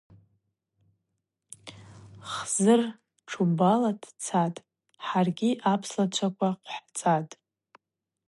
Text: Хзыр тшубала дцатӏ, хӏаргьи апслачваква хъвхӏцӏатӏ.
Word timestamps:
Хзыр 2.31 2.81
тшубала 3.25 3.91
дцатӏ, 4.01 4.63
хӏаргьи 5.05 5.51
апслачваква 5.71 6.49
хъвхӏцӏатӏ. 6.69 7.33